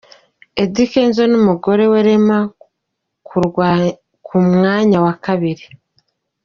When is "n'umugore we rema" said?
1.31-2.39